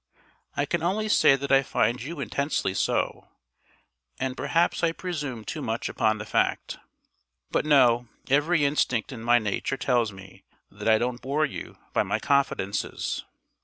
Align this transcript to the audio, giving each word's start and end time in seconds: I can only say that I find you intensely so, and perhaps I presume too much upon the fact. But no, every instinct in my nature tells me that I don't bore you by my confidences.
I 0.57 0.65
can 0.65 0.81
only 0.81 1.07
say 1.07 1.35
that 1.35 1.51
I 1.51 1.61
find 1.61 2.01
you 2.01 2.19
intensely 2.19 2.73
so, 2.73 3.27
and 4.19 4.35
perhaps 4.35 4.83
I 4.83 4.93
presume 4.93 5.45
too 5.45 5.61
much 5.61 5.89
upon 5.89 6.17
the 6.17 6.25
fact. 6.25 6.79
But 7.51 7.67
no, 7.67 8.07
every 8.27 8.65
instinct 8.65 9.11
in 9.11 9.21
my 9.21 9.37
nature 9.37 9.77
tells 9.77 10.11
me 10.11 10.43
that 10.71 10.87
I 10.89 10.97
don't 10.97 11.21
bore 11.21 11.45
you 11.45 11.77
by 11.93 12.01
my 12.01 12.17
confidences. 12.17 13.25